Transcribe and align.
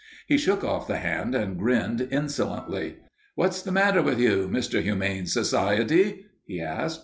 He 0.25 0.35
shook 0.39 0.63
off 0.63 0.87
the 0.87 0.97
hand 0.97 1.35
and 1.35 1.59
grinned 1.59 2.07
insolently. 2.09 2.95
"What's 3.35 3.61
the 3.61 3.71
matter 3.71 4.01
with 4.01 4.17
you, 4.19 4.49
Mr. 4.51 4.81
Humane 4.81 5.27
Society?" 5.27 6.25
he 6.47 6.59
asked. 6.59 6.99